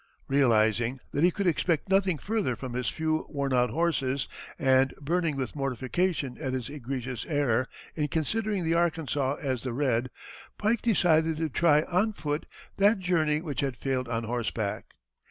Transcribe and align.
Realizing 0.27 0.97
that 1.11 1.23
he 1.23 1.29
could 1.29 1.45
expect 1.45 1.87
nothing 1.87 2.17
further 2.17 2.55
from 2.55 2.73
his 2.73 2.89
few 2.89 3.27
worn 3.29 3.53
out 3.53 3.69
horses, 3.69 4.27
and 4.57 4.95
burning 4.99 5.35
with 5.35 5.55
mortification 5.55 6.39
at 6.41 6.53
his 6.53 6.71
egregious 6.71 7.23
error 7.27 7.67
in 7.93 8.07
considering 8.07 8.63
the 8.63 8.73
Arkansas 8.73 9.35
as 9.39 9.61
the 9.61 9.73
Red, 9.73 10.09
Pike 10.57 10.81
decided 10.81 11.37
to 11.37 11.49
try 11.49 11.83
on 11.83 12.13
foot 12.13 12.47
that 12.77 12.97
journey 12.97 13.41
which 13.43 13.61
had 13.61 13.77
failed 13.77 14.09
on 14.09 14.23
horseback. 14.23 14.95